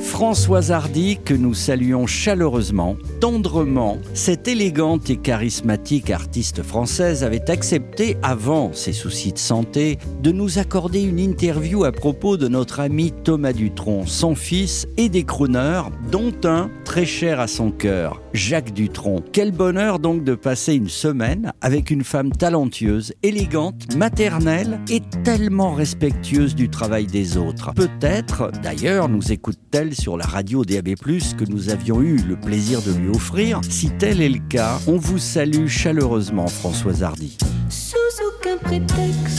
[0.00, 8.16] Françoise Hardy, que nous saluons chaleureusement, tendrement, cette élégante et charismatique artiste française avait accepté,
[8.22, 13.12] avant ses soucis de santé, de nous accorder une interview à propos de notre ami
[13.24, 18.72] Thomas Dutronc, son fils et des crooners, dont un très cher à son cœur, Jacques
[18.72, 19.22] Dutronc.
[19.32, 25.72] Quel bonheur donc de passer une semaine avec une femme talentueuse, élégante, maternelle et tellement
[25.72, 27.72] respectueuse du travail des autres.
[27.74, 32.92] Peut-être, d'ailleurs, nous écoute-t-elle sur la radio DAB+, que nous avions eu le plaisir de
[32.92, 33.60] lui offrir.
[33.68, 37.36] Si tel est le cas, on vous salue chaleureusement, Françoise Hardy.
[37.68, 39.37] Sous aucun prétexte,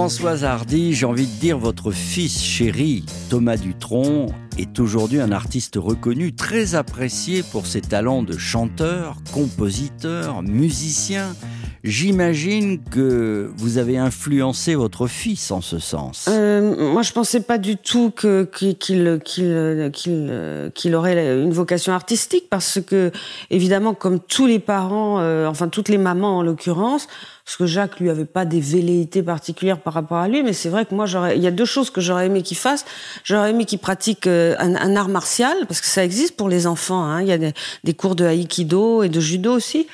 [0.00, 5.74] Françoise Hardy, j'ai envie de dire votre fils chéri, Thomas Dutronc, est aujourd'hui un artiste
[5.76, 11.34] reconnu, très apprécié pour ses talents de chanteur, compositeur, musicien.
[11.82, 16.26] J'imagine que vous avez influencé votre fils en ce sens.
[16.28, 21.52] Euh, moi, je pensais pas du tout que qu'il qu'il qu'il qu'il qu'il aurait une
[21.52, 23.10] vocation artistique parce que
[23.48, 27.08] évidemment, comme tous les parents, euh, enfin toutes les mamans en l'occurrence,
[27.50, 30.68] parce que Jacques lui avait pas des velléités particulières par rapport à lui, mais c'est
[30.68, 32.84] vrai que moi, j'aurais, il y a deux choses que j'aurais aimé qu'il fasse.
[33.24, 37.02] J'aurais aimé qu'il pratique euh, un, art martial parce que ça existe pour les enfants.
[37.02, 37.22] Hein.
[37.22, 39.88] Il y a des, cours de haïkido et de judo aussi.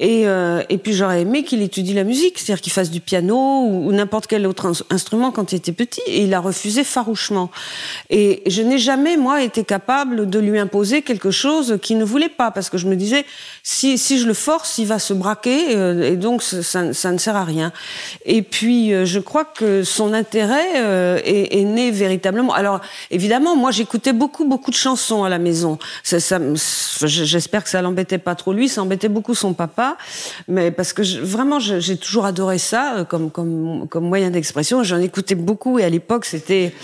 [0.00, 3.66] Et, euh, et puis j'aurais aimé qu'il étudie la musique, c'est-à-dire qu'il fasse du piano
[3.66, 6.00] ou, n'importe quel autre ins- instrument quand il était petit.
[6.06, 7.50] Et il a refusé farouchement.
[8.08, 12.30] Et je n'ai jamais, moi, été capable de lui imposer quelque chose qu'il ne voulait
[12.30, 13.26] pas, parce que je me disais,
[13.62, 17.44] si, je le force, il va se braquer, euh, et donc ça, ne sert à
[17.44, 17.70] rien.
[18.24, 20.80] Et puis, euh, je crois que son intérêt
[21.26, 22.54] est, né véritablement.
[22.54, 22.80] Alors,
[23.10, 25.78] évidemment, moi, j'écoutais beaucoup, beaucoup de chansons à la maison.
[26.04, 29.89] J'espère que ça l'embêtait pas trop lui, ça embêtait beaucoup son papa,
[30.48, 34.82] mais parce que vraiment, j'ai toujours adoré ça euh, comme comme comme moyen d'expression.
[34.82, 36.74] J'en écoutais beaucoup et à l'époque, c'était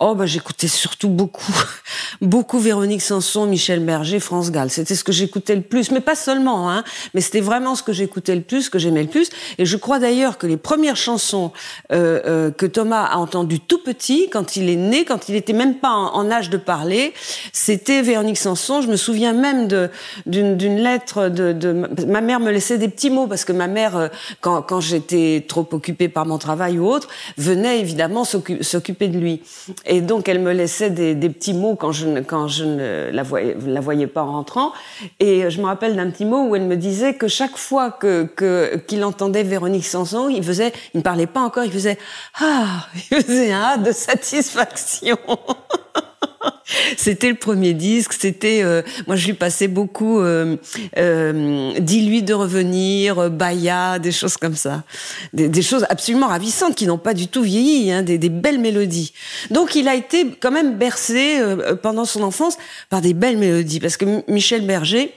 [0.00, 1.52] oh bah j'écoutais surtout beaucoup,
[2.20, 4.70] beaucoup Véronique Sanson, Michel Berger, France Gall.
[4.70, 6.84] C'était ce que j'écoutais le plus, mais pas seulement, hein.
[7.14, 9.30] Mais c'était vraiment ce que j'écoutais le plus, que j'aimais le plus.
[9.58, 11.52] Et je crois d'ailleurs que les premières chansons
[11.92, 15.52] euh, euh, que Thomas a entendues tout petit, quand il est né, quand il était
[15.52, 17.12] même pas en, âge de parler,
[17.52, 18.80] c'était Véronique Sanson.
[18.80, 19.68] Je me souviens même
[20.26, 21.72] d'une lettre de,
[22.06, 24.08] ma mère me laissait des petits mots parce que ma mère, euh,
[24.40, 29.42] quand, j'étais trop occupée par mon travail ou autre, venait évidemment s'occu- s'occuper de lui.
[29.86, 33.22] Et donc elle me laissait des petits mots quand je ne, quand je ne la
[33.80, 34.72] voyais, pas en rentrant.
[35.20, 38.76] Et je me rappelle d'un petit mot où elle me disait que chaque fois que-
[38.86, 41.98] qu'il entendait Véronique Sanson, il faisait, il ne parlait pas encore, il faisait
[42.40, 45.18] ah, il faisait un ah de satisfaction.
[46.96, 48.12] C'était le premier disque.
[48.12, 50.20] C'était, euh, moi, je lui passais beaucoup.
[50.20, 50.56] Euh,
[50.96, 54.84] euh, Dis-lui de revenir, euh, Baya, des choses comme ça,
[55.32, 59.12] des, choses absolument ravissantes qui n'ont pas du tout vieilli, hein, des, des belles mélodies.
[59.50, 62.56] Donc, il a été quand même bercé euh, pendant son enfance
[62.90, 65.12] par des belles mélodies, parce que Michel Berger.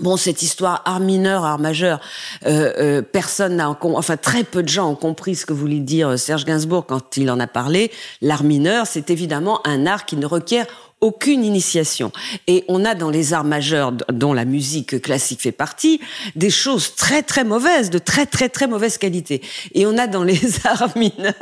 [0.00, 2.00] Bon, cette histoire art mineur, art majeur,
[2.46, 6.08] euh, euh, personne n'a, enfin très peu de gens ont compris ce que voulait dire
[6.08, 7.90] euh, Serge Gainsbourg quand il en a parlé.
[8.22, 10.66] L'art mineur, c'est évidemment un art qui ne requiert
[11.02, 12.12] aucune initiation.
[12.46, 16.00] Et on a dans les arts majeurs, dont la musique classique fait partie,
[16.36, 19.42] des choses très très mauvaises, de très très très mauvaise qualité.
[19.74, 21.34] Et on a dans les arts mineurs,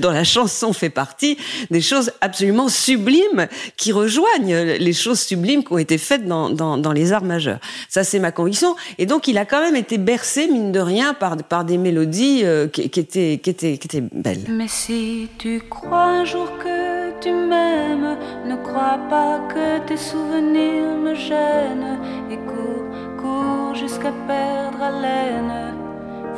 [0.00, 1.38] dont la chanson fait partie,
[1.70, 3.46] des choses absolument sublimes
[3.76, 7.60] qui rejoignent les choses sublimes qui ont été faites dans, dans, les arts majeurs.
[7.88, 8.74] Ça, c'est ma conviction.
[8.98, 12.40] Et donc, il a quand même été bercé, mine de rien, par, par des mélodies
[12.44, 14.44] euh, qui, qui, étaient, qui, étaient, qui étaient belles.
[14.48, 16.75] Mais si tu crois un jour que
[17.26, 21.98] tu m'aimes, ne crois pas que tes souvenirs me gênent.
[22.30, 22.86] Et cours,
[23.20, 25.74] cours jusqu'à perdre haleine.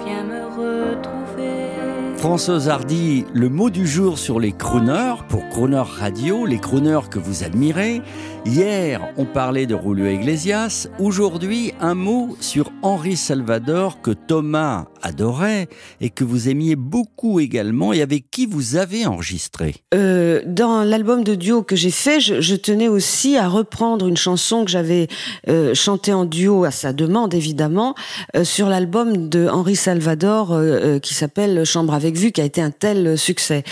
[0.05, 1.69] Viens me retrouver.
[2.17, 7.19] Françoise Hardy, le mot du jour sur les crooners, pour Crooner Radio, les crooners que
[7.19, 8.03] vous admirez.
[8.51, 10.89] Hier, on parlait de Julio Iglesias.
[10.99, 15.69] Aujourd'hui, un mot sur Henri Salvador que Thomas adorait
[16.01, 19.75] et que vous aimiez beaucoup également et avec qui vous avez enregistré.
[19.95, 24.65] Euh, dans l'album de duo que j'ai fait, je, tenais aussi à reprendre une chanson
[24.65, 25.09] que j'avais
[25.49, 27.95] euh, chantée en duo à sa demande évidemment
[28.35, 30.59] euh, sur l'album de Henri Salvador
[31.03, 33.63] qui s'appelle Chambre avec vue qui a été un tel succès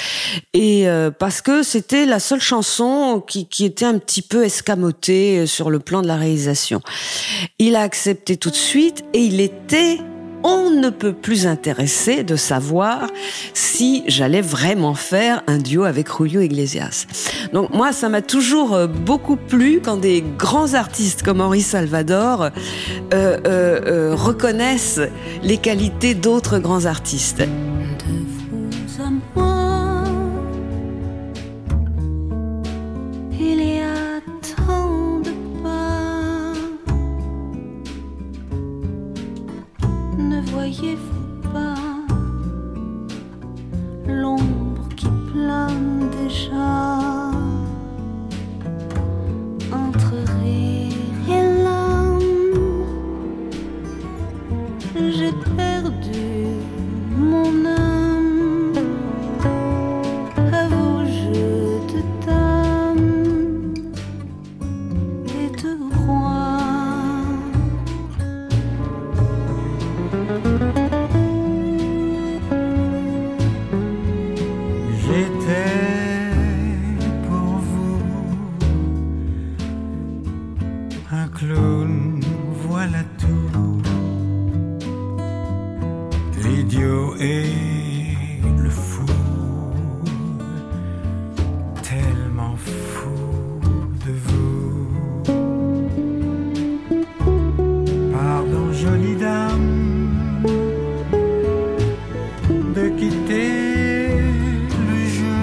[0.52, 0.86] et
[1.18, 6.02] parce que c'était la seule chanson qui, était un petit peu escamotée sur le plan
[6.02, 6.80] de la réalisation.
[7.60, 10.00] Il a accepté tout de suite et il était
[10.42, 13.08] on ne peut plus intéressé de savoir
[13.54, 17.06] si j'allais vraiment faire un duo avec Julio Iglesias.
[17.52, 22.42] Donc moi, ça m'a toujours euh, beaucoup plu quand des grands artistes comme Henri Salvador
[22.42, 22.50] euh,
[23.12, 25.00] euh, euh, reconnaissent
[25.42, 27.42] les qualités d'autres grands artistes.
[86.42, 87.44] L'idiot et
[88.62, 89.06] le fou,
[91.82, 93.10] tellement fou
[94.06, 94.88] de vous.
[98.12, 100.42] Pardon, jolie dame,
[102.74, 104.08] de quitter
[104.88, 105.42] le jeu.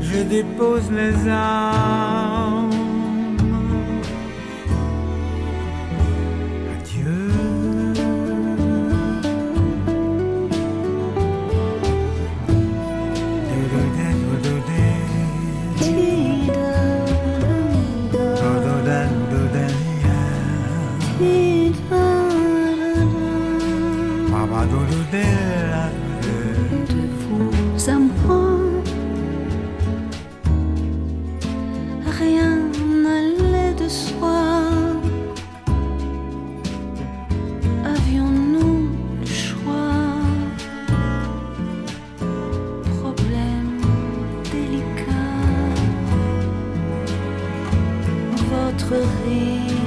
[0.00, 2.57] Je dépose les armes.
[48.90, 49.77] Votre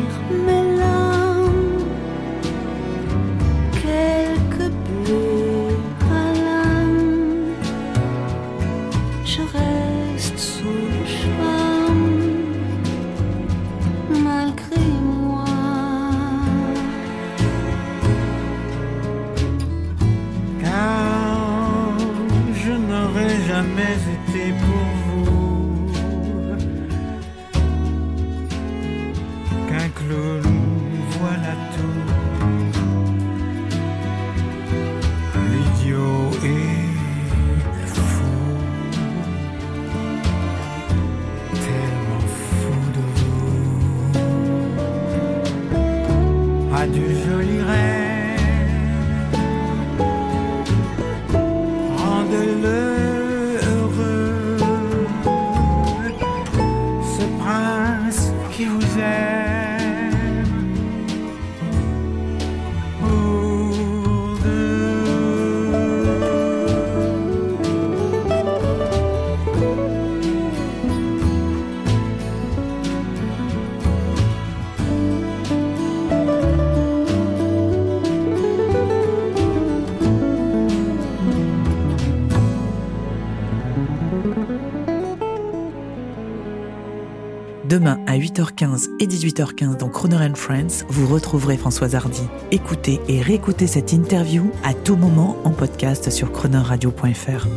[87.71, 92.23] Demain à 8h15 et 18h15 dans Croner and Friends, vous retrouverez Françoise Hardy.
[92.51, 97.47] Écoutez et réécoutez cette interview à tout moment en podcast sur cronerradio.fr.